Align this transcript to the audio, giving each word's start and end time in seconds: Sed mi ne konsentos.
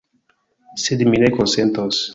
Sed 0.85 1.05
mi 1.11 1.23
ne 1.27 1.33
konsentos. 1.39 2.05